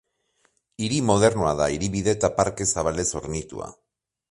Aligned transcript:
Hiri 0.85 0.97
modernoa 1.09 1.51
da, 1.59 1.67
hiribide 1.75 2.17
eta 2.19 2.33
parke 2.41 2.69
zabalez 2.77 3.09
hornitua. 3.21 3.71